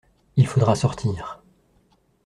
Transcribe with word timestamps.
Il 0.35 0.47
faudra 0.47 0.73
sortir. 0.73 1.43